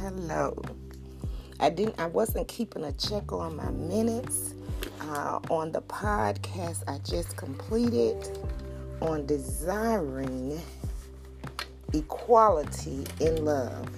[0.00, 0.56] hello.
[1.58, 2.00] I didn't.
[2.00, 4.54] I wasn't keeping a check on my minutes
[5.02, 8.38] uh, on the podcast I just completed
[9.02, 10.58] on desiring
[11.92, 13.90] equality in love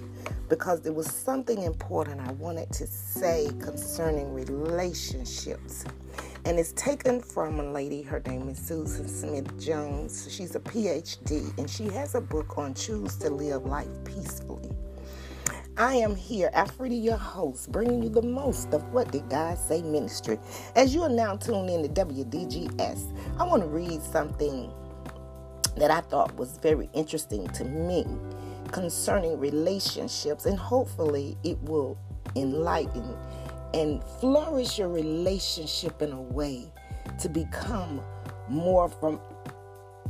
[0.48, 5.84] because there was something important I wanted to say concerning relationships.
[6.44, 10.26] And it's taken from a lady, her name is Susan Smith Jones.
[10.28, 14.81] She's a PhD and she has a book on Choose to Live Life Peacefully.
[15.78, 19.80] I am here, Alfreda, your host, bringing you the most of What Did God Say
[19.80, 20.38] Ministry.
[20.76, 24.70] As you are now tuned in to WDGS, I want to read something
[25.78, 28.04] that I thought was very interesting to me
[28.70, 31.96] concerning relationships, and hopefully it will
[32.36, 33.16] enlighten
[33.72, 36.70] and flourish your relationship in a way
[37.18, 38.02] to become
[38.46, 39.18] more from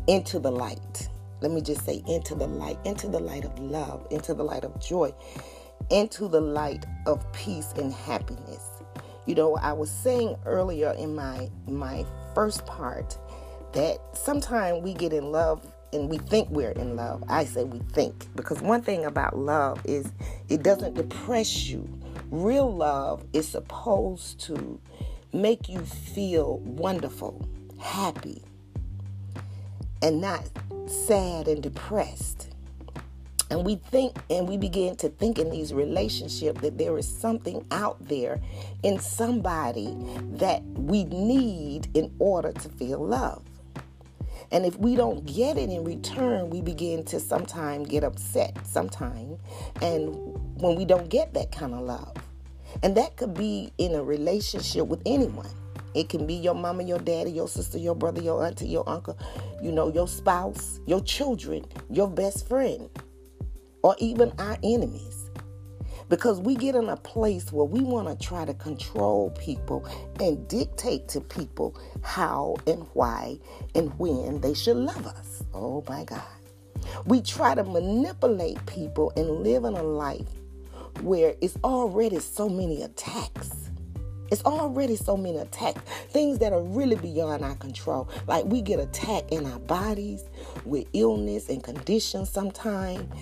[0.08, 1.08] into the light.
[1.42, 4.62] Let me just say into the light, into the light of love, into the light
[4.62, 5.12] of joy,
[5.90, 8.62] into the light of peace and happiness.
[9.26, 13.18] You know, I was saying earlier in my my first part
[13.72, 17.24] that sometimes we get in love and we think we're in love.
[17.28, 20.12] I say we think because one thing about love is
[20.48, 21.88] it doesn't depress you.
[22.30, 24.80] Real love is supposed to
[25.32, 27.48] make you feel wonderful,
[27.80, 28.42] happy,
[30.02, 30.48] and not
[30.86, 32.48] sad and depressed.
[33.50, 37.66] And we think and we begin to think in these relationships that there is something
[37.70, 38.40] out there
[38.82, 39.94] in somebody
[40.36, 43.42] that we need in order to feel love.
[44.50, 49.38] And if we don't get it in return, we begin to sometimes get upset, sometime,
[49.80, 50.14] and
[50.60, 52.14] when we don't get that kind of love.
[52.82, 55.61] And that could be in a relationship with anyone.
[55.94, 59.18] It can be your mama, your daddy, your sister, your brother, your auntie, your uncle,
[59.62, 62.88] you know, your spouse, your children, your best friend,
[63.82, 65.22] or even our enemies
[66.12, 69.82] because we get in a place where we want to try to control people
[70.20, 73.38] and dictate to people how and why
[73.74, 75.42] and when they should love us.
[75.54, 76.20] Oh my God.
[77.06, 80.28] We try to manipulate people and live in a life
[81.00, 83.70] where it's already so many attacks.
[84.32, 88.08] It's already so many attacks, things that are really beyond our control.
[88.26, 90.24] Like we get attacked in our bodies
[90.64, 93.12] with illness and conditions sometimes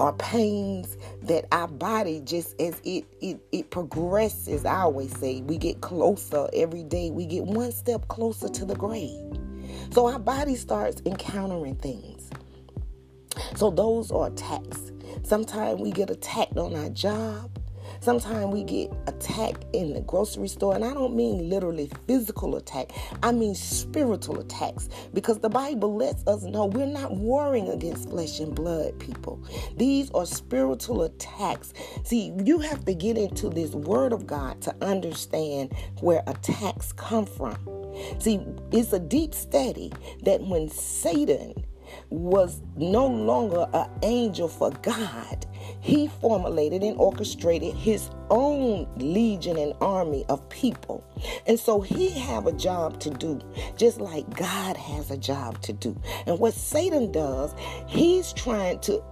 [0.00, 5.58] or pains that our body just as it, it it progresses i always say we
[5.58, 7.10] get closer every day.
[7.10, 9.20] We get one step closer to the grave.
[9.90, 12.30] So our body starts encountering things.
[13.54, 14.92] So those are attacks.
[15.24, 17.50] Sometimes we get attacked on our job
[18.00, 22.92] Sometimes we get attacked in the grocery store, and I don't mean literally physical attack,
[23.22, 28.40] I mean spiritual attacks because the Bible lets us know we're not warring against flesh
[28.40, 29.42] and blood, people.
[29.76, 31.72] These are spiritual attacks.
[32.04, 37.26] See, you have to get into this word of God to understand where attacks come
[37.26, 37.56] from.
[38.20, 39.92] See, it's a deep study
[40.22, 41.64] that when Satan
[42.10, 45.46] was no longer an angel for God.
[45.80, 51.04] He formulated and orchestrated his own legion and army of people.
[51.46, 53.40] And so he have a job to do,
[53.76, 55.96] just like God has a job to do.
[56.26, 57.54] And what Satan does,
[57.86, 59.02] he's trying to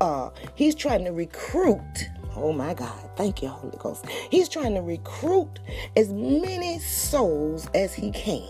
[0.00, 3.10] uh he's trying to recruit Oh my God.
[3.16, 4.06] Thank you, Holy Ghost.
[4.30, 5.58] He's trying to recruit
[5.96, 8.46] as many souls as he can.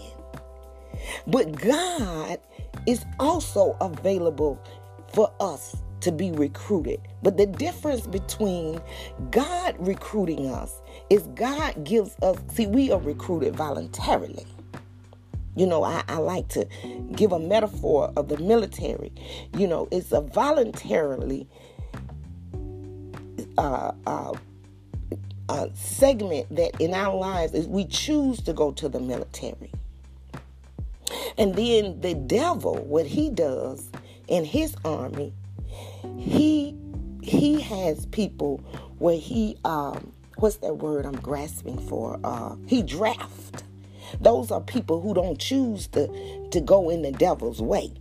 [1.26, 2.38] But God
[2.86, 4.62] is also available
[5.12, 7.00] for us to be recruited.
[7.22, 8.80] But the difference between
[9.30, 10.80] God recruiting us
[11.10, 14.46] is God gives us, see, we are recruited voluntarily.
[15.56, 16.66] You know, I, I, like to
[17.12, 19.12] give a metaphor of the military.
[19.56, 21.48] You know, it's a voluntarily
[23.58, 24.32] uh, uh,
[25.48, 29.72] uh, segment that in our lives is we choose to go to the military.
[31.36, 33.90] And then the devil, what he does
[34.28, 35.32] in his army,
[36.18, 36.76] he
[37.22, 38.58] he has people
[38.98, 42.18] where he um what's that word I'm grasping for?
[42.24, 43.64] Uh he draft.
[44.20, 46.08] Those are people who don't choose to
[46.50, 47.92] to go in the devil's way.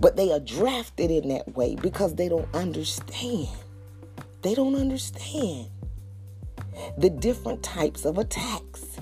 [0.00, 3.48] But they are drafted in that way because they don't understand.
[4.42, 5.68] They don't understand
[6.98, 8.98] the different types of attacks.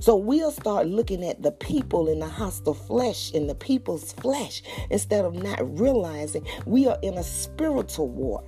[0.00, 4.62] So we'll start looking at the people in the hostile flesh, in the people's flesh,
[4.90, 8.44] instead of not realizing we are in a spiritual war.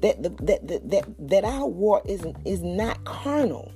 [0.00, 3.72] That the, that, that that our war is is not carnal,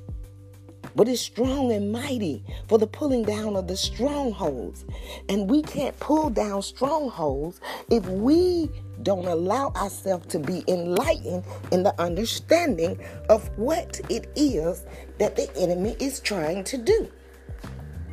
[0.96, 4.84] but it's strong and mighty for the pulling down of the strongholds.
[5.28, 7.60] And we can't pull down strongholds
[7.90, 8.70] if we
[9.02, 12.98] don't allow ourselves to be enlightened in the understanding
[13.28, 14.84] of what it is
[15.18, 17.10] that the enemy is trying to do.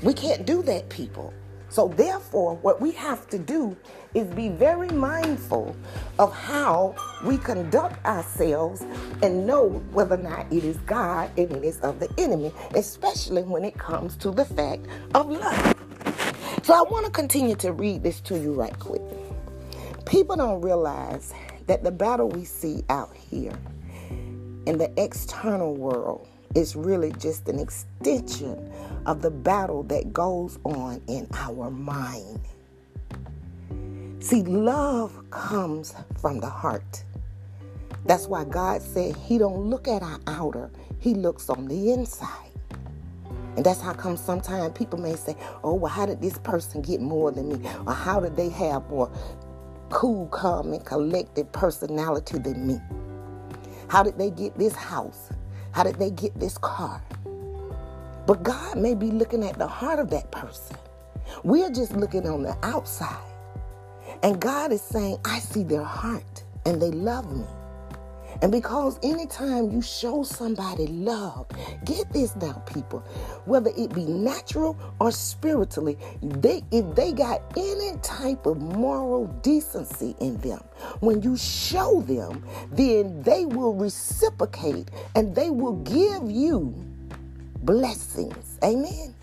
[0.03, 1.33] We can't do that, people.
[1.69, 3.75] So, therefore, what we have to do
[4.13, 5.75] is be very mindful
[6.17, 6.95] of how
[7.25, 8.85] we conduct ourselves
[9.21, 13.43] and know whether or not it is God and it is of the enemy, especially
[13.43, 15.75] when it comes to the fact of love.
[16.63, 19.01] So, I want to continue to read this to you right quick.
[20.07, 21.33] People don't realize
[21.65, 23.53] that the battle we see out here
[24.65, 26.25] in the external world
[26.55, 28.71] is really just an extension
[29.05, 32.39] of the battle that goes on in our mind.
[34.19, 37.03] See, love comes from the heart.
[38.05, 42.51] That's why God said he don't look at our outer, he looks on the inside.
[43.57, 47.01] And that's how come sometimes people may say, oh, well, how did this person get
[47.01, 47.69] more than me?
[47.85, 49.11] Or how did they have more
[49.89, 52.79] cool, calm, and collected personality than me?
[53.87, 55.29] How did they get this house?
[55.71, 57.01] How did they get this car?
[58.25, 60.77] But God may be looking at the heart of that person.
[61.43, 63.23] We're just looking on the outside.
[64.23, 67.45] And God is saying, I see their heart and they love me.
[68.41, 71.47] And because anytime you show somebody love,
[71.85, 72.99] get this now, people,
[73.45, 80.15] whether it be natural or spiritually, they if they got any type of moral decency
[80.19, 80.63] in them,
[80.99, 86.73] when you show them, then they will reciprocate and they will give you
[87.63, 88.59] blessings.
[88.63, 89.16] Amen.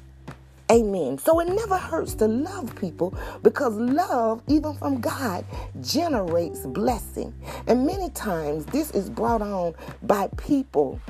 [0.72, 1.19] Amen.
[1.19, 5.44] So it never hurts to love people because love, even from God,
[5.82, 7.34] generates blessing.
[7.66, 11.00] And many times this is brought on by people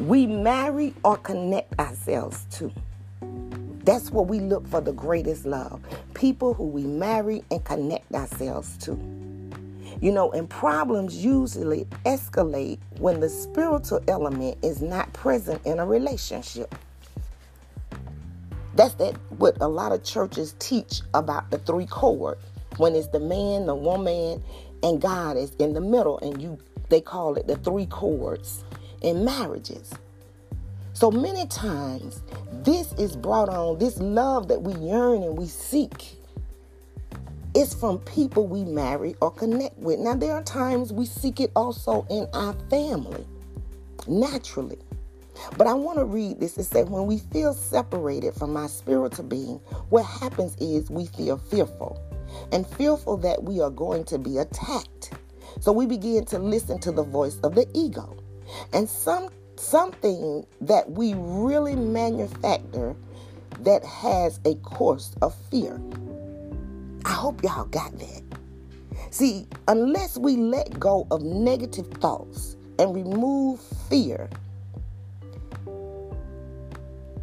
[0.00, 2.70] we marry or connect ourselves to.
[3.84, 5.80] That's what we look for the greatest love.
[6.12, 8.92] People who we marry and connect ourselves to.
[10.00, 15.86] You know, and problems usually escalate when the spiritual element is not present in a
[15.86, 16.74] relationship.
[18.78, 22.38] That's that what a lot of churches teach about the three cord.
[22.76, 24.40] When it's the man, the woman,
[24.84, 26.58] and God is in the middle, and you
[26.88, 28.64] they call it the three cords
[29.02, 29.92] in marriages.
[30.92, 32.22] So many times
[32.62, 36.14] this is brought on, this love that we yearn and we seek
[37.54, 39.98] is from people we marry or connect with.
[39.98, 43.26] Now there are times we seek it also in our family,
[44.06, 44.78] naturally.
[45.56, 46.58] But I want to read this.
[46.58, 51.38] It said, when we feel separated from our spiritual being, what happens is we feel
[51.38, 52.00] fearful
[52.52, 55.12] and fearful that we are going to be attacked.
[55.60, 58.16] So we begin to listen to the voice of the ego.
[58.72, 62.94] And some something that we really manufacture
[63.60, 65.80] that has a course of fear.
[67.04, 68.22] I hope y'all got that.
[69.10, 74.28] See, unless we let go of negative thoughts and remove fear,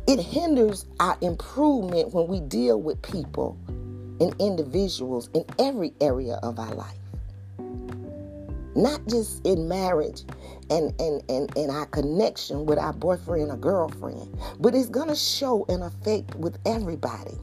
[0.07, 3.57] it hinders our improvement when we deal with people
[4.21, 6.97] and individuals in every area of our life.
[8.75, 10.21] Not just in marriage
[10.69, 15.15] and, and, and, and our connection with our boyfriend or girlfriend, but it's going to
[15.15, 17.37] show an effect with everybody.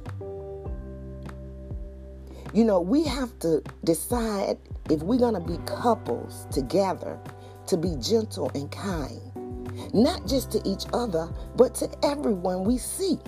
[2.54, 4.58] You know, we have to decide
[4.90, 7.18] if we're going to be couples together
[7.66, 9.31] to be gentle and kind
[9.92, 13.18] not just to each other, but to everyone we see.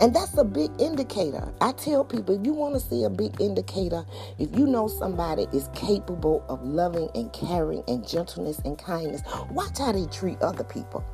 [0.00, 1.52] And that's a big indicator.
[1.60, 4.04] I tell people if you want to see a big indicator,
[4.38, 9.78] if you know somebody is capable of loving and caring and gentleness and kindness, watch
[9.78, 11.04] how they treat other people.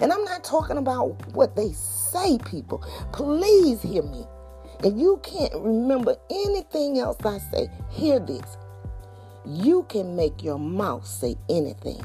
[0.00, 2.84] And I'm not talking about what they say, people.
[3.12, 4.26] Please hear me.
[4.82, 8.56] If you can't remember anything else I say, hear this.
[9.44, 12.04] You can make your mouth say anything.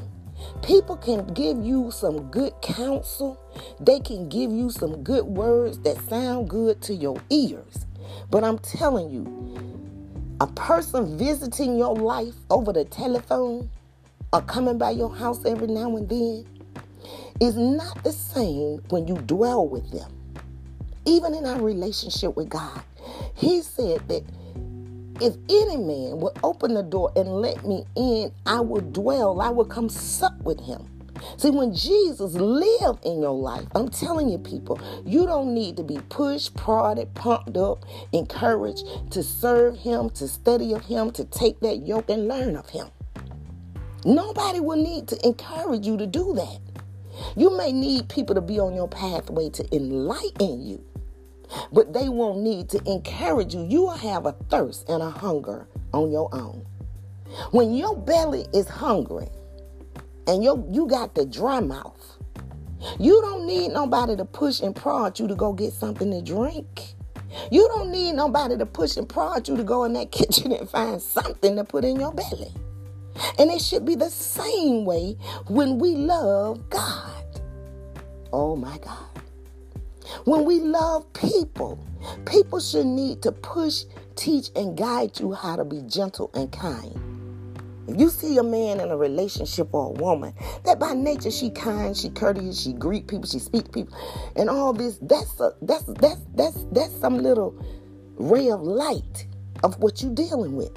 [0.62, 3.40] People can give you some good counsel.
[3.80, 7.86] They can give you some good words that sound good to your ears.
[8.30, 9.26] But I'm telling you,
[10.40, 13.70] a person visiting your life over the telephone
[14.32, 16.46] or coming by your house every now and then
[17.40, 20.10] is not the same when you dwell with them.
[21.04, 22.82] Even in our relationship with God,
[23.34, 24.24] He said that
[25.20, 29.50] if any man would open the door and let me in, I will dwell, I
[29.50, 30.88] will come sup with him.
[31.36, 35.82] See, when Jesus lived in your life, I'm telling you, people, you don't need to
[35.82, 41.60] be pushed, prodded, pumped up, encouraged to serve Him, to study of Him, to take
[41.60, 42.88] that yoke and learn of Him.
[44.04, 46.58] Nobody will need to encourage you to do that.
[47.36, 50.84] You may need people to be on your pathway to enlighten you
[51.72, 53.64] but they won't need to encourage you.
[53.64, 56.64] You will have a thirst and a hunger on your own.
[57.50, 59.28] When your belly is hungry
[60.26, 62.18] and you you got the dry mouth,
[62.98, 66.94] you don't need nobody to push and prod you to go get something to drink.
[67.50, 70.68] You don't need nobody to push and prod you to go in that kitchen and
[70.68, 72.52] find something to put in your belly.
[73.38, 75.16] And it should be the same way
[75.48, 77.40] when we love God.
[78.32, 78.98] Oh my God.
[80.24, 81.84] When we love people,
[82.26, 83.84] people should need to push,
[84.16, 86.98] teach, and guide you how to be gentle and kind.
[87.88, 90.32] If you see a man in a relationship or a woman
[90.64, 93.96] that by nature she kind, she courteous, she greet people, she speak to people,
[94.36, 97.54] and all this, that's a, that's that's that's that's some little
[98.16, 99.26] ray of light
[99.64, 100.72] of what you're dealing with.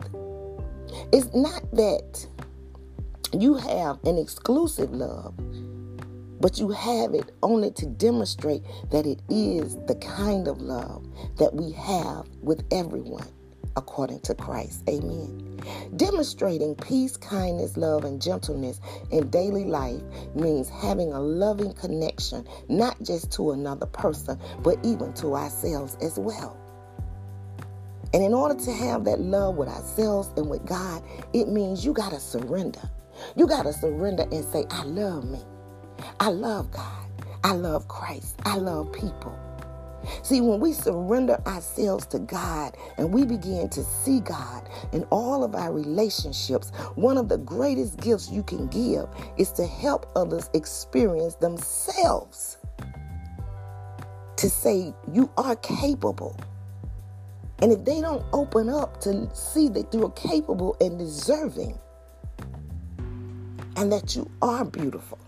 [1.13, 2.27] It's not that
[3.33, 5.35] you have an exclusive love,
[6.45, 8.61] but you have it only to demonstrate
[8.91, 11.03] that it is the kind of love
[11.39, 13.27] that we have with everyone
[13.77, 14.83] according to Christ.
[14.87, 15.59] Amen.
[15.95, 20.03] Demonstrating peace, kindness, love, and gentleness in daily life
[20.35, 26.19] means having a loving connection, not just to another person, but even to ourselves as
[26.19, 26.55] well.
[28.13, 31.01] And in order to have that love with ourselves and with God,
[31.33, 32.87] it means you got to surrender.
[33.35, 35.39] You got to surrender and say, I love me.
[36.19, 37.05] I love God.
[37.43, 38.39] I love Christ.
[38.45, 39.37] I love people.
[40.21, 45.43] See, when we surrender ourselves to God and we begin to see God in all
[45.43, 50.49] of our relationships, one of the greatest gifts you can give is to help others
[50.53, 52.57] experience themselves.
[54.37, 56.37] To say, you are capable.
[57.59, 61.79] And if they don't open up to see that you're capable and deserving,
[63.77, 65.19] and that you are beautiful.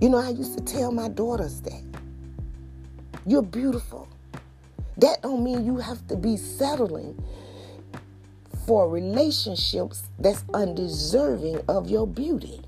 [0.00, 1.82] You know, I used to tell my daughters that.
[3.26, 4.08] You're beautiful.
[4.96, 7.22] That don't mean you have to be settling
[8.66, 12.62] for relationships that's undeserving of your beauty.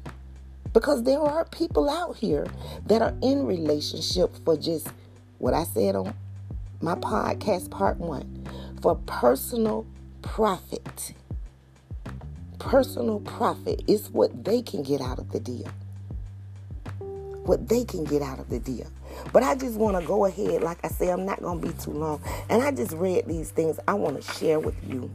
[0.75, 2.47] Because there are people out here
[2.87, 4.89] that are in relationship for just
[5.39, 6.15] what I said on
[6.83, 8.47] my podcast part 1
[8.83, 9.87] for personal
[10.21, 11.15] profit.
[12.59, 15.69] Personal profit is what they can get out of the deal.
[17.45, 18.87] What they can get out of the deal.
[19.33, 20.63] But I just want to go ahead.
[20.63, 22.23] Like I say, I'm not going to be too long.
[22.49, 25.11] And I just read these things I want to share with you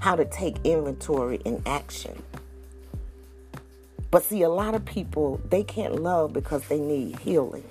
[0.00, 2.22] how to take inventory in action.
[4.10, 7.64] But see, a lot of people, they can't love because they need healing.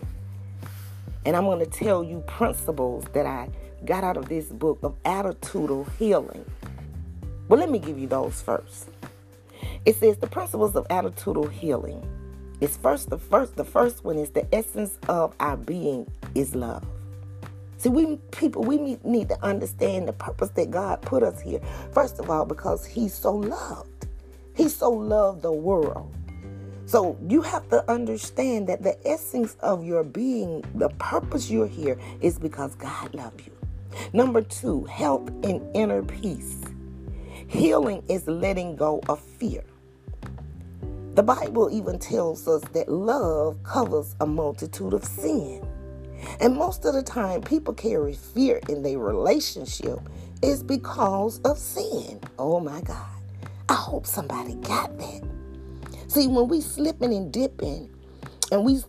[1.25, 3.49] And I'm going to tell you principles that I
[3.85, 6.45] got out of this book of attitudinal healing.
[7.49, 8.89] Well, let me give you those first.
[9.85, 12.07] It says the principles of attitudinal healing
[12.61, 16.85] it's first the first the first one is the essence of our being is love.
[17.77, 21.61] See, we people we need to understand the purpose that God put us here.
[21.93, 24.07] First of all, because He's so loved.
[24.53, 26.13] He so loved the world.
[26.85, 31.97] So you have to understand that the essence of your being, the purpose you're here,
[32.19, 33.53] is because God loved you.
[34.11, 36.61] Number two, health and inner peace.
[37.47, 39.63] Healing is letting go of fear.
[41.19, 45.61] The Bible even tells us that love covers a multitude of sin.
[46.39, 49.99] And most of the time, people carry fear in their relationship
[50.41, 52.21] is because of sin.
[52.37, 53.21] Oh my God.
[53.67, 55.21] I hope somebody got that.
[56.07, 57.89] See, when we slipping and dipping
[58.49, 58.79] and we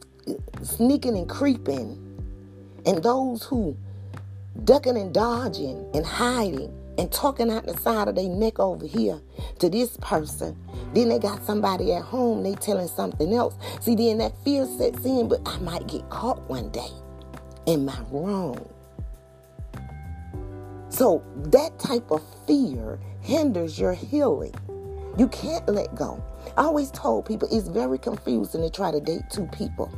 [0.63, 1.99] sneaking and creeping,
[2.87, 3.77] and those who
[4.63, 9.19] ducking and dodging and hiding and talking out the side of their neck over here
[9.59, 10.55] to this person.
[10.93, 13.55] Then they got somebody at home, they telling something else.
[13.81, 16.91] See, then that fear sets in, but I might get caught one day.
[17.67, 18.69] Am I wrong?
[20.91, 24.55] So that type of fear hinders your healing.
[25.17, 26.23] You can't let go.
[26.59, 29.91] I always told people it's very confusing to try to date two people.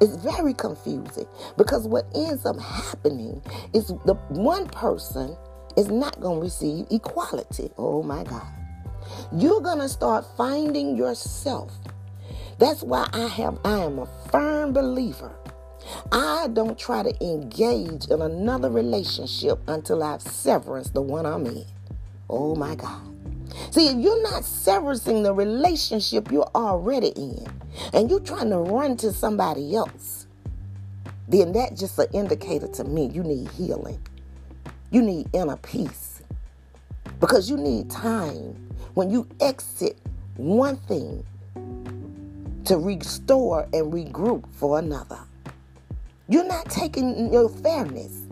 [0.00, 1.26] It's very confusing
[1.58, 3.42] because what ends up happening
[3.74, 5.36] is the one person
[5.76, 7.70] is not going to receive equality.
[7.78, 8.46] Oh my God.
[9.32, 11.72] You're going to start finding yourself.
[12.58, 15.32] That's why I have I am a firm believer.
[16.12, 21.64] I don't try to engage in another relationship until I've severance the one I'm in.
[22.30, 23.00] Oh my God.
[23.70, 27.46] See, if you're not severing the relationship you're already in,
[27.92, 30.26] and you're trying to run to somebody else,
[31.28, 34.00] then that's just an indicator to me you need healing.
[34.92, 36.22] You need inner peace
[37.20, 38.56] because you need time
[38.94, 39.98] when you exit
[40.36, 41.26] one thing
[42.66, 45.20] to restore and regroup for another.
[46.28, 48.22] You're not taking your fairness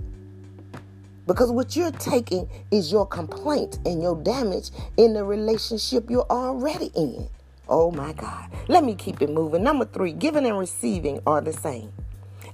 [1.27, 6.91] Because what you're taking is your complaint and your damage in the relationship you're already
[6.97, 7.29] in.
[7.69, 8.51] Oh my God.
[8.69, 9.63] Let me keep it moving.
[9.63, 11.93] Number three, giving and receiving are the same.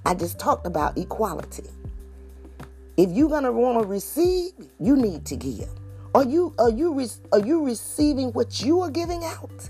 [0.06, 1.64] I just talked about equality.
[2.96, 5.68] If you're gonna want to receive, you need to give.
[6.14, 9.68] Are you are you re- are you receiving what you are giving out?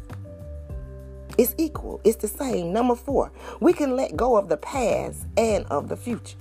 [1.38, 2.00] It's equal.
[2.04, 2.73] It's the same.
[2.73, 6.37] Number four, we can let go of the past and of the future.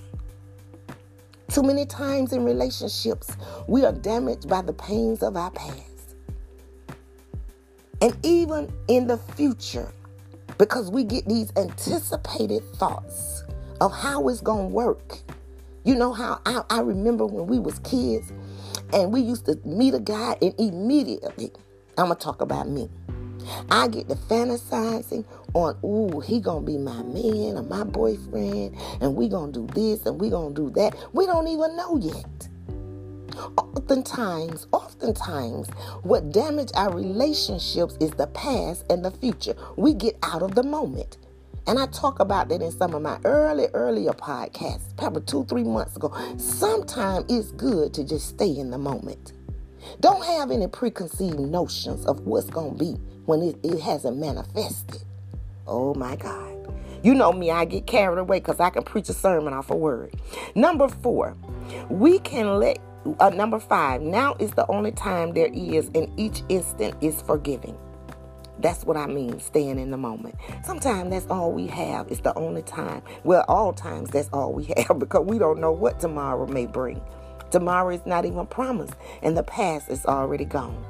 [1.50, 3.36] Too many times in relationships,
[3.68, 6.16] we are damaged by the pains of our past.
[8.02, 9.92] And even in the future,
[10.58, 13.44] because we get these anticipated thoughts
[13.82, 15.18] of how it's going to work.
[15.86, 18.34] You know how I, I remember when we was kids
[18.92, 21.52] and we used to meet a guy and immediately,
[21.96, 22.90] I'm going to talk about me.
[23.70, 29.16] I get to fantasizing on, ooh, he gonna be my man or my boyfriend, and
[29.16, 30.96] we gonna do this and we gonna do that.
[31.14, 32.50] We don't even know yet.
[33.58, 35.70] Oftentimes, oftentimes,
[36.02, 39.56] what damage our relationships is the past and the future.
[39.78, 41.18] We get out of the moment.
[41.68, 45.64] And I talk about that in some of my early, earlier podcasts, probably two, three
[45.64, 46.14] months ago.
[46.38, 49.34] Sometimes it's good to just stay in the moment.
[50.00, 52.92] Don't have any preconceived notions of what's going to be
[53.26, 55.02] when it, it hasn't manifested.
[55.68, 56.52] Oh my God.
[57.04, 59.76] You know me, I get carried away because I can preach a sermon off a
[59.76, 60.16] word.
[60.56, 61.36] Number four,
[61.90, 62.80] we can let,
[63.20, 67.78] uh, number five, now is the only time there is, and each instant is forgiving.
[68.60, 70.36] That's what I mean, staying in the moment.
[70.64, 72.08] Sometimes that's all we have.
[72.10, 73.02] It's the only time.
[73.24, 77.02] Well, all times that's all we have because we don't know what tomorrow may bring.
[77.52, 80.84] Tomorrow is not even promised, and the past is already gone.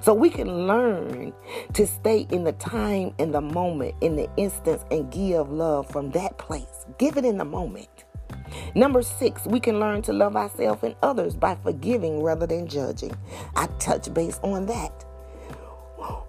[0.00, 1.32] So we can learn
[1.74, 6.10] to stay in the time, in the moment, in the instance, and give love from
[6.12, 6.86] that place.
[6.98, 8.04] Give it in the moment.
[8.74, 13.16] Number six, we can learn to love ourselves and others by forgiving rather than judging.
[13.54, 15.05] I touch base on that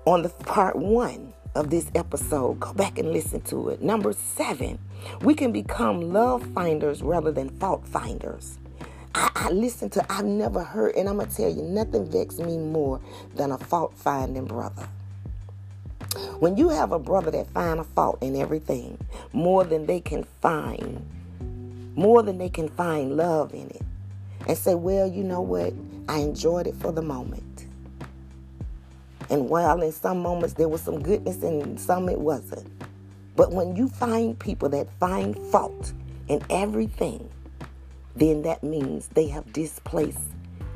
[0.06, 2.60] on the part one of this episode.
[2.60, 3.82] Go back and listen to it.
[3.82, 4.80] Number seven,
[5.22, 8.60] we can become love finders rather than fault finders.
[9.16, 12.40] I, I listen to, I've never heard, and I'm going to tell you, nothing vexes
[12.40, 13.02] me more
[13.36, 14.88] than a fault finding brother.
[16.40, 18.98] When you have a brother that find a fault in everything,
[19.34, 21.06] more than they can find,
[21.96, 23.82] more than they can find love in it,
[24.48, 25.74] and say, well, you know what?
[26.08, 27.67] I enjoyed it for the moment.
[29.30, 32.72] And while in some moments there was some goodness and some it wasn't.
[33.36, 35.94] But when you find people that find fault
[36.28, 37.30] in everything,
[38.16, 40.20] then that means they have displaced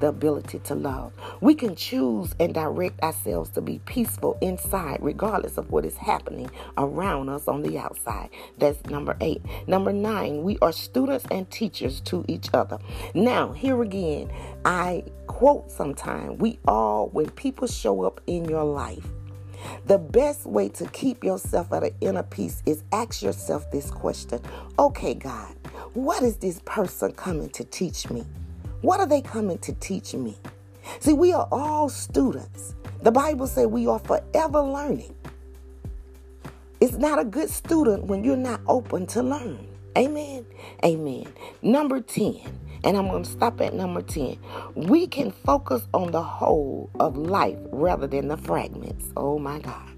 [0.01, 1.13] the ability to love.
[1.39, 6.51] We can choose and direct ourselves to be peaceful inside, regardless of what is happening
[6.77, 8.29] around us on the outside.
[8.57, 9.41] That's number eight.
[9.67, 12.79] Number nine, we are students and teachers to each other.
[13.13, 14.31] Now, here again,
[14.65, 19.05] I quote sometime we all, when people show up in your life,
[19.85, 24.39] the best way to keep yourself at an inner peace is ask yourself this question
[24.79, 25.55] Okay, God,
[25.93, 28.25] what is this person coming to teach me?
[28.81, 30.37] What are they coming to teach me?
[30.99, 32.73] See, we are all students.
[33.03, 35.15] The Bible says we are forever learning.
[36.79, 39.67] It's not a good student when you're not open to learn.
[39.95, 40.45] Amen.
[40.83, 41.27] Amen.
[41.61, 42.41] Number 10,
[42.83, 44.37] and I'm going to stop at number 10.
[44.73, 49.11] We can focus on the whole of life rather than the fragments.
[49.15, 49.90] Oh my God.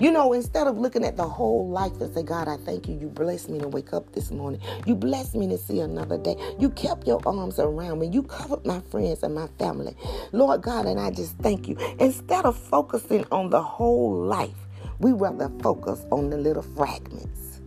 [0.00, 2.98] You know, instead of looking at the whole life and say, God, I thank you.
[2.98, 4.60] You blessed me to wake up this morning.
[4.86, 6.36] You blessed me to see another day.
[6.58, 8.08] You kept your arms around me.
[8.08, 9.96] You covered my friends and my family.
[10.32, 11.76] Lord God, and I just thank you.
[11.98, 14.54] Instead of focusing on the whole life,
[14.98, 17.60] we rather focus on the little fragments,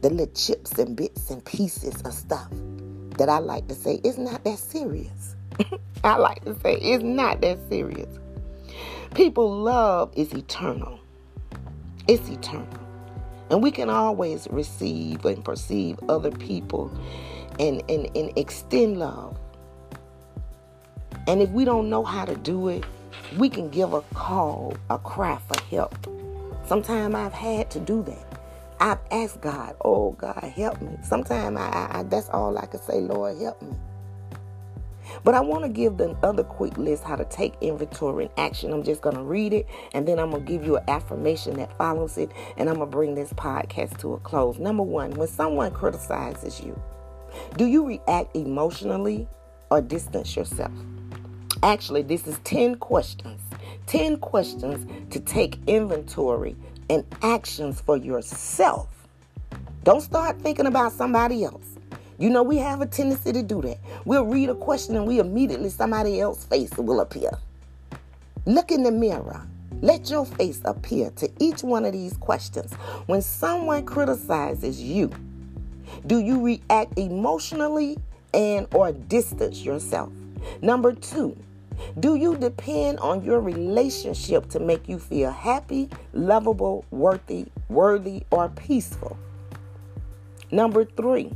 [0.00, 2.50] the little chips and bits and pieces of stuff
[3.18, 5.36] that I like to say, it's not that serious.
[6.04, 8.18] I like to say, it's not that serious.
[9.14, 10.97] People love is eternal.
[12.08, 12.66] It's eternal.
[13.50, 16.90] And we can always receive and perceive other people
[17.60, 19.38] and, and, and extend love.
[21.26, 22.84] And if we don't know how to do it,
[23.36, 25.94] we can give a call, a cry for help.
[26.66, 28.40] Sometimes I've had to do that.
[28.80, 30.96] I've asked God, oh God, help me.
[31.02, 33.74] Sometimes I, I, I, that's all I can say, Lord, help me.
[35.24, 38.72] But I want to give the other quick list how to take inventory and action.
[38.72, 41.56] I'm just going to read it and then I'm going to give you an affirmation
[41.56, 44.58] that follows it and I'm going to bring this podcast to a close.
[44.58, 46.80] Number one, when someone criticizes you,
[47.56, 49.28] do you react emotionally
[49.70, 50.72] or distance yourself?
[51.62, 53.40] Actually, this is 10 questions.
[53.86, 56.54] 10 questions to take inventory
[56.90, 58.88] and actions for yourself.
[59.84, 61.77] Don't start thinking about somebody else.
[62.18, 63.78] You know, we have a tendency to do that.
[64.04, 67.30] We'll read a question and we immediately, somebody else's face will appear.
[68.44, 69.46] Look in the mirror.
[69.80, 72.72] Let your face appear to each one of these questions.
[73.06, 75.12] When someone criticizes you,
[76.06, 77.98] do you react emotionally
[78.34, 80.12] and or distance yourself?
[80.60, 81.36] Number 2,
[82.00, 88.48] do you depend on your relationship to make you feel happy, lovable, worthy, worthy or
[88.48, 89.16] peaceful?
[90.50, 91.30] Number 3,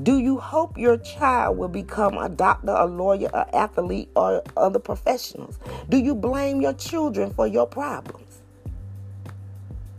[0.00, 4.78] do you hope your child will become a doctor, a lawyer, an athlete, or other
[4.78, 5.58] professionals?
[5.88, 8.40] Do you blame your children for your problems?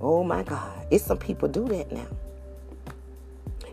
[0.01, 2.07] Oh my God, it's some people do that now.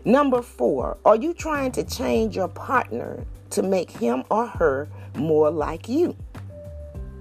[0.05, 5.51] Number four, are you trying to change your partner to make him or her more
[5.51, 6.15] like you?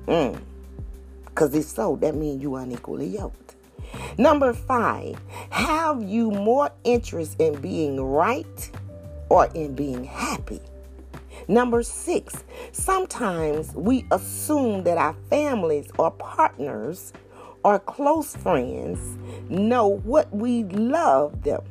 [0.06, 1.54] Because mm.
[1.54, 3.56] if so, that means you are unequally yoked.
[4.18, 8.70] Number five, have you more interest in being right
[9.30, 10.60] or in being happy.
[11.48, 17.14] Number six, sometimes we assume that our families or partners
[17.64, 21.62] or close friends know what we love them.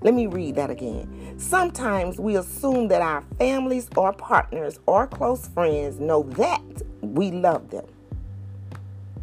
[0.00, 1.34] Let me read that again.
[1.38, 7.70] Sometimes we assume that our families or partners or close friends know that we love
[7.70, 7.86] them.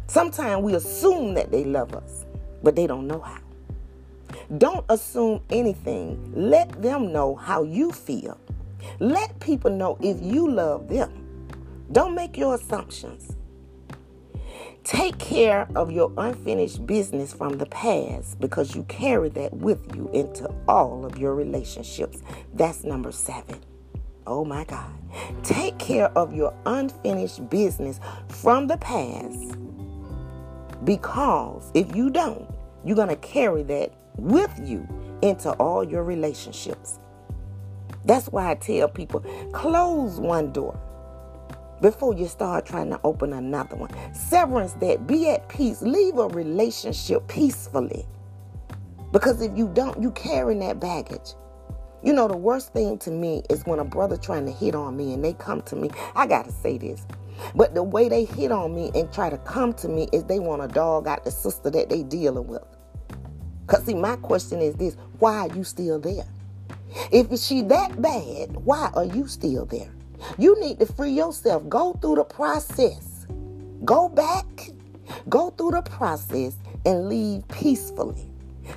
[0.06, 2.26] Sometimes we assume that they love us,
[2.62, 3.45] but they don't know how.
[4.58, 6.32] Don't assume anything.
[6.34, 8.38] Let them know how you feel.
[9.00, 11.12] Let people know if you love them.
[11.90, 13.36] Don't make your assumptions.
[14.84, 20.08] Take care of your unfinished business from the past because you carry that with you
[20.12, 22.22] into all of your relationships.
[22.54, 23.60] That's number seven.
[24.28, 24.92] Oh my God.
[25.42, 29.56] Take care of your unfinished business from the past
[30.84, 32.48] because if you don't,
[32.84, 34.86] you're going to carry that with you
[35.22, 36.98] into all your relationships.
[38.04, 39.20] That's why I tell people
[39.52, 40.78] close one door
[41.80, 43.90] before you start trying to open another one.
[44.14, 45.82] Severance that be at peace.
[45.82, 48.06] Leave a relationship peacefully.
[49.12, 51.34] Because if you don't, you carry that baggage.
[52.02, 54.96] You know, the worst thing to me is when a brother trying to hit on
[54.96, 55.90] me and they come to me.
[56.14, 57.06] I got to say this.
[57.54, 60.38] But the way they hit on me and try to come to me is they
[60.38, 62.64] want to dog out the sister that they dealing with.
[63.66, 66.26] Because, see, my question is this why are you still there?
[67.10, 69.90] If she that bad, why are you still there?
[70.38, 71.68] You need to free yourself.
[71.68, 73.26] Go through the process.
[73.84, 74.70] Go back,
[75.28, 78.30] go through the process, and leave peacefully.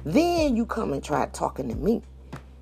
[0.03, 2.01] Then you come and try talking to me.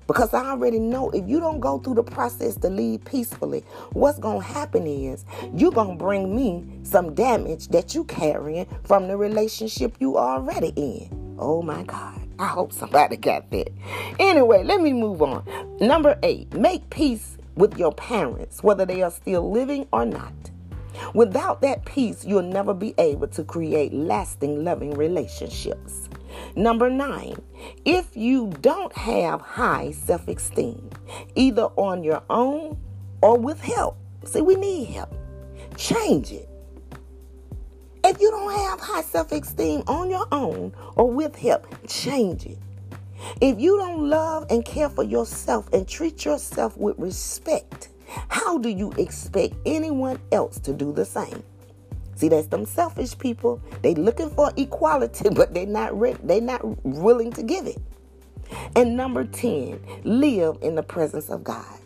[0.06, 3.62] Because I already know if you don't go through the process to leave peacefully,
[3.92, 8.66] what's going to happen is you're going to bring me some damage that you carrying
[8.84, 11.27] from the relationship you already in.
[11.38, 12.20] Oh my God.
[12.38, 13.70] I hope somebody got that.
[14.18, 15.44] Anyway, let me move on.
[15.80, 20.32] Number eight, make peace with your parents, whether they are still living or not.
[21.14, 26.08] Without that peace, you'll never be able to create lasting, loving relationships.
[26.56, 27.40] Number nine,
[27.84, 30.90] if you don't have high self esteem,
[31.34, 32.76] either on your own
[33.22, 35.14] or with help, see, we need help.
[35.76, 36.48] Change it.
[38.08, 42.56] If you don't have high self esteem on your own or with help, change it.
[43.42, 47.90] If you don't love and care for yourself and treat yourself with respect,
[48.28, 51.42] how do you expect anyone else to do the same?
[52.14, 53.60] See, that's them selfish people.
[53.82, 57.76] They looking for equality, but they're not re- they're not willing to give it.
[58.74, 61.78] And number 10, live in the presence of God.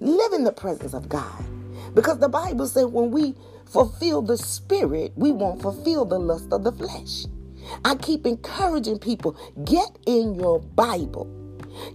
[0.00, 1.42] Live in the presence of God.
[1.94, 3.34] Because the Bible said when we
[3.68, 7.26] fulfill the spirit, we won't fulfill the lust of the flesh.
[7.84, 11.32] I keep encouraging people get in your Bible.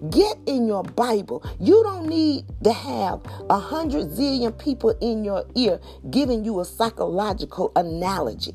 [0.09, 1.43] Get in your Bible.
[1.59, 5.79] You don't need to have a hundred zillion people in your ear
[6.09, 8.53] giving you a psychological analogy.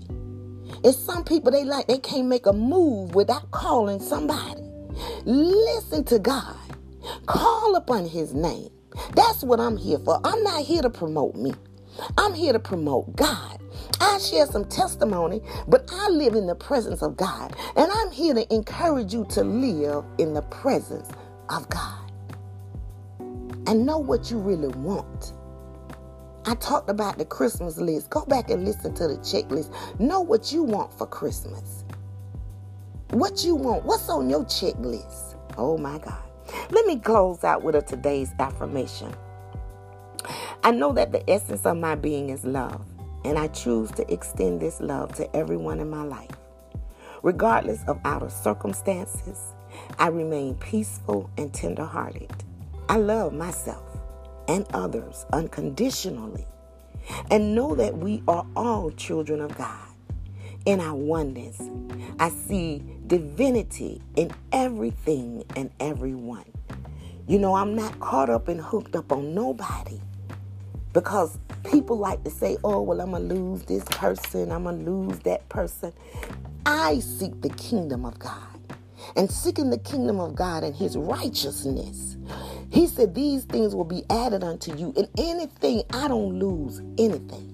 [0.85, 4.63] It's some people they like they can't make a move without calling somebody.
[5.25, 6.57] Listen to God.
[7.27, 8.71] Call upon his name.
[9.15, 10.21] That's what I'm here for.
[10.25, 11.55] I'm not here to promote me.
[12.19, 13.61] I'm here to promote God.
[14.01, 17.55] I share some testimony, but I live in the presence of God.
[17.77, 21.09] And I'm here to encourage you to live in the presence
[21.49, 22.11] of God
[23.67, 25.33] and know what you really want.
[26.47, 28.11] I talked about the Christmas list.
[28.11, 29.73] Go back and listen to the checklist.
[29.99, 31.85] Know what you want for Christmas.
[33.11, 33.85] What you want.
[33.85, 35.37] What's on your checklist?
[35.59, 36.23] Oh my God.
[36.71, 39.13] Let me close out with a today's affirmation.
[40.63, 42.85] I know that the essence of my being is love,
[43.25, 46.31] and I choose to extend this love to everyone in my life.
[47.23, 49.55] Regardless of outer circumstances,
[49.99, 52.31] I remain peaceful and tenderhearted.
[52.89, 53.99] I love myself
[54.49, 56.47] and others unconditionally
[57.31, 59.89] and know that we are all children of God.
[60.65, 61.61] In our oneness,
[62.19, 66.45] I see divinity in everything and everyone.
[67.29, 70.01] You know, I'm not caught up and hooked up on nobody
[70.97, 71.39] because
[71.71, 74.91] people like to say, oh, well, I'm going to lose this person, I'm going to
[74.91, 75.93] lose that person.
[76.65, 78.43] I seek the kingdom of God.
[79.15, 82.17] And seeking the kingdom of God and his righteousness
[82.71, 84.93] he said, These things will be added unto you.
[84.97, 87.53] And anything, I don't lose anything.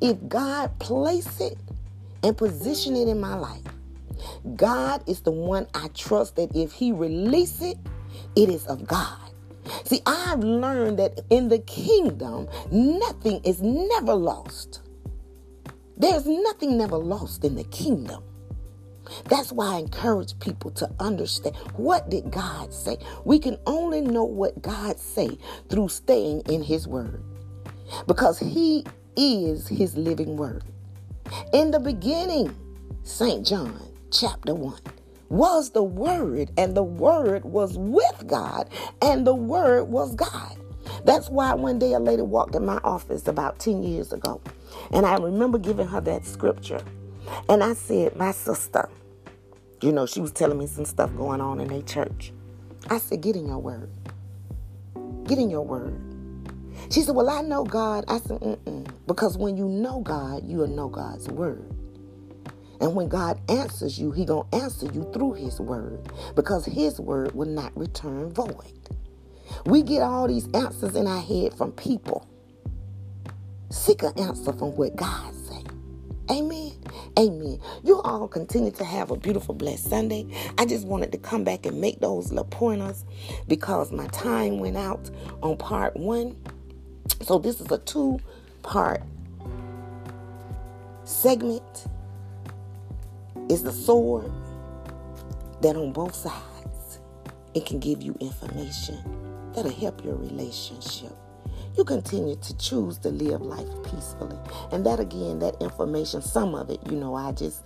[0.00, 1.56] If God place it
[2.22, 3.62] and position it in my life,
[4.56, 7.78] God is the one I trust that if He release it,
[8.36, 9.21] it is of God.
[9.84, 14.82] See, I've learned that in the kingdom, nothing is never lost.
[15.96, 18.24] There's nothing never lost in the kingdom.
[19.26, 22.96] That's why I encourage people to understand what did God say?
[23.24, 27.22] We can only know what God say through staying in his word.
[28.06, 28.84] Because he
[29.16, 30.64] is his living word.
[31.52, 32.54] In the beginning,
[33.02, 33.46] St.
[33.46, 33.78] John
[34.10, 34.78] chapter 1
[35.32, 38.68] was the word and the word was with God
[39.00, 40.58] and the word was God.
[41.06, 44.42] That's why one day a lady walked in my office about 10 years ago
[44.92, 46.82] and I remember giving her that scripture.
[47.48, 48.90] And I said, My sister,
[49.80, 52.30] you know, she was telling me some stuff going on in a church.
[52.90, 53.90] I said, Get in your word.
[55.24, 55.98] Get in your word.
[56.90, 58.04] She said, Well, I know God.
[58.06, 58.86] I said, Mm-mm.
[59.06, 61.64] Because when you know God, you'll know God's word.
[62.82, 66.10] And when God answers you, He gonna answer you through His word.
[66.34, 68.90] Because His word will not return void.
[69.64, 72.28] We get all these answers in our head from people.
[73.70, 75.62] Seek an answer from what God say.
[76.30, 76.72] Amen.
[77.18, 77.60] Amen.
[77.84, 80.26] You all continue to have a beautiful, blessed Sunday.
[80.58, 83.04] I just wanted to come back and make those little pointers
[83.48, 85.10] because my time went out
[85.42, 86.36] on part one.
[87.22, 88.18] So this is a two
[88.62, 89.02] part
[91.04, 91.86] segment.
[93.48, 94.30] Is the sword
[95.60, 97.00] that on both sides
[97.54, 98.98] it can give you information
[99.54, 101.12] that'll help your relationship
[101.76, 104.36] you continue to choose to live life peacefully.
[104.72, 107.64] And that again, that information, some of it, you know, I just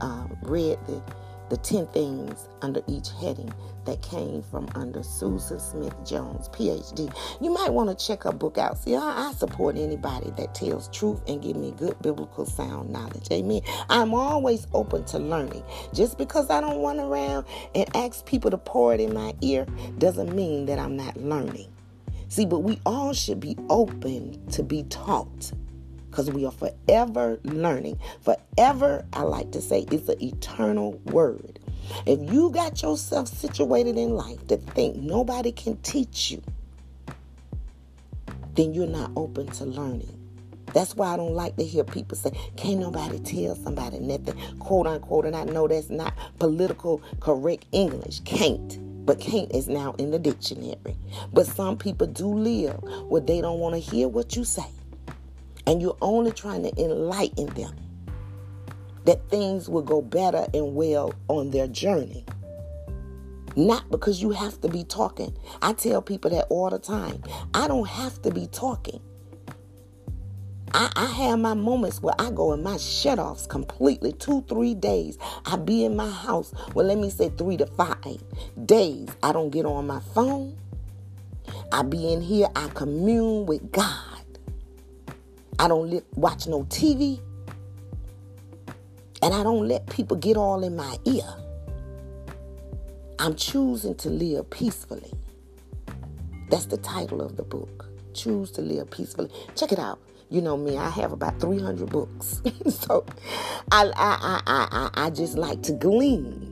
[0.00, 1.02] um, read the
[1.50, 3.52] the 10 things under each heading
[3.84, 7.14] that came from under Susan Smith Jones, PhD.
[7.40, 8.78] You might want to check her book out.
[8.78, 13.28] See, I, I, support anybody that tells truth and give me good biblical sound knowledge.
[13.30, 13.60] Amen.
[13.90, 15.62] I'm always open to learning.
[15.92, 19.66] Just because I don't run around and ask people to pour it in my ear
[19.98, 21.70] doesn't mean that I'm not learning.
[22.28, 25.52] See, but we all should be open to be taught
[26.14, 27.98] because we are forever learning.
[28.20, 31.58] Forever, I like to say, is an eternal word.
[32.06, 36.40] If you got yourself situated in life to think nobody can teach you,
[38.54, 40.08] then you're not open to learning.
[40.72, 44.86] That's why I don't like to hear people say, can't nobody tell somebody nothing, quote
[44.86, 45.24] unquote.
[45.24, 48.20] And I know that's not political correct English.
[48.20, 50.96] Can't but can't is now in the dictionary.
[51.32, 54.64] But some people do live where they don't want to hear what you say.
[55.66, 57.74] And you're only trying to enlighten them
[59.04, 62.24] that things will go better and well on their journey.
[63.56, 65.36] Not because you have to be talking.
[65.62, 67.22] I tell people that all the time.
[67.54, 69.00] I don't have to be talking.
[70.72, 74.74] I, I have my moments where I go in my shut offs completely, two, three
[74.74, 75.18] days.
[75.46, 76.52] I be in my house.
[76.74, 78.18] Well, let me say three to five
[78.66, 79.08] days.
[79.22, 80.56] I don't get on my phone.
[81.70, 82.48] I be in here.
[82.56, 84.13] I commune with God.
[85.58, 87.20] I don't li- watch no TV.
[89.22, 91.24] And I don't let people get all in my ear.
[93.18, 95.12] I'm choosing to live peacefully.
[96.50, 97.86] That's the title of the book.
[98.12, 99.30] Choose to live peacefully.
[99.54, 99.98] Check it out.
[100.30, 102.42] You know me, I have about 300 books.
[102.68, 103.06] so
[103.70, 106.50] I, I, I, I, I just like to glean.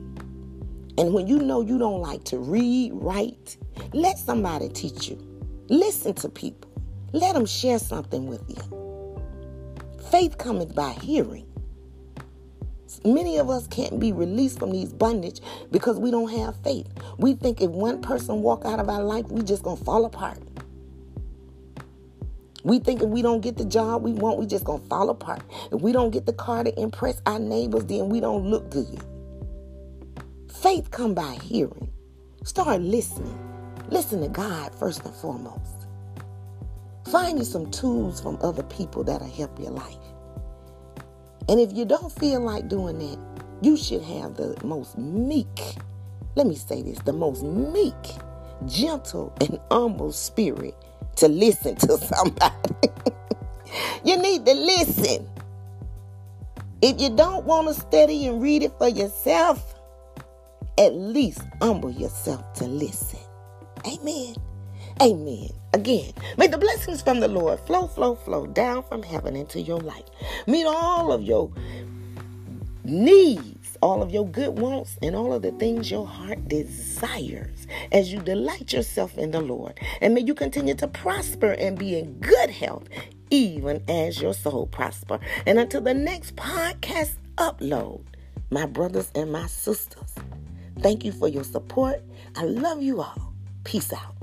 [0.97, 3.57] And when you know you don't like to read, write,
[3.93, 5.17] let somebody teach you.
[5.69, 6.71] Listen to people.
[7.11, 8.82] Let them share something with you.
[10.13, 11.47] Faith cometh by hearing.
[13.03, 16.85] Many of us can't be released from these bondage because we don't have faith.
[17.17, 20.37] We think if one person walk out of our life, we just gonna fall apart.
[22.63, 25.41] We think if we don't get the job we want, we just gonna fall apart.
[25.71, 29.03] If we don't get the car to impress our neighbors, then we don't look good.
[30.47, 31.89] Faith come by hearing.
[32.43, 33.39] Start listening.
[33.89, 35.72] Listen to God first and foremost.
[37.11, 39.97] Find you some tools from other people that'll help your life.
[41.49, 43.19] And if you don't feel like doing that,
[43.61, 45.75] you should have the most meek,
[46.35, 47.93] let me say this, the most meek
[48.65, 50.75] gentle and humble spirit
[51.17, 52.89] to listen to somebody.
[54.05, 55.29] you need to listen.
[56.81, 59.75] If you don't want to study and read it for yourself,
[60.77, 63.19] at least humble yourself to listen.
[63.85, 64.35] Amen.
[65.01, 65.49] Amen.
[65.73, 69.79] Again, may the blessings from the Lord flow, flow, flow down from heaven into your
[69.79, 70.05] life.
[70.45, 71.51] Meet all of your
[72.83, 78.13] needs, all of your good wants, and all of the things your heart desires as
[78.13, 79.79] you delight yourself in the Lord.
[79.99, 82.87] And may you continue to prosper and be in good health,
[83.31, 85.19] even as your soul prosper.
[85.47, 88.03] And until the next podcast upload,
[88.51, 90.13] my brothers and my sisters,
[90.79, 92.03] thank you for your support.
[92.35, 93.33] I love you all.
[93.63, 94.22] Peace out.